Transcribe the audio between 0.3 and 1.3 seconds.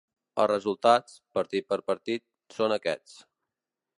Els resultats,